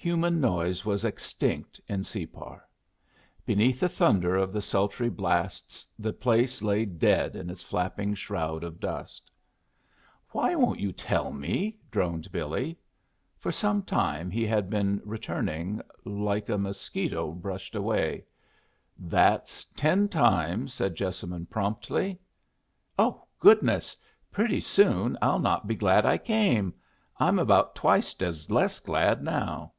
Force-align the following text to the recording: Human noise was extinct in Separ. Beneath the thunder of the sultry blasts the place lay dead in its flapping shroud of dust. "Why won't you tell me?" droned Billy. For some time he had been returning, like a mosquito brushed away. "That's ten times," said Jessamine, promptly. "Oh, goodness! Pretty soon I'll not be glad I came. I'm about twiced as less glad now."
Human 0.00 0.40
noise 0.40 0.86
was 0.86 1.04
extinct 1.04 1.80
in 1.88 2.04
Separ. 2.04 2.64
Beneath 3.44 3.80
the 3.80 3.88
thunder 3.88 4.36
of 4.36 4.52
the 4.52 4.62
sultry 4.62 5.10
blasts 5.10 5.88
the 5.98 6.12
place 6.12 6.62
lay 6.62 6.84
dead 6.84 7.34
in 7.34 7.50
its 7.50 7.64
flapping 7.64 8.14
shroud 8.14 8.62
of 8.62 8.78
dust. 8.78 9.28
"Why 10.30 10.54
won't 10.54 10.78
you 10.78 10.92
tell 10.92 11.32
me?" 11.32 11.80
droned 11.90 12.30
Billy. 12.30 12.78
For 13.40 13.50
some 13.50 13.82
time 13.82 14.30
he 14.30 14.46
had 14.46 14.70
been 14.70 15.02
returning, 15.04 15.82
like 16.04 16.48
a 16.48 16.56
mosquito 16.56 17.32
brushed 17.32 17.74
away. 17.74 18.24
"That's 18.96 19.64
ten 19.64 20.08
times," 20.08 20.72
said 20.72 20.94
Jessamine, 20.94 21.46
promptly. 21.46 22.20
"Oh, 22.98 23.26
goodness! 23.40 23.96
Pretty 24.30 24.60
soon 24.60 25.18
I'll 25.20 25.40
not 25.40 25.66
be 25.66 25.74
glad 25.74 26.06
I 26.06 26.18
came. 26.18 26.72
I'm 27.18 27.38
about 27.40 27.74
twiced 27.74 28.22
as 28.22 28.48
less 28.48 28.78
glad 28.78 29.24
now." 29.24 29.72